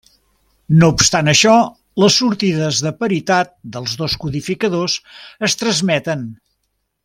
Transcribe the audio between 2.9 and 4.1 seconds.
paritat dels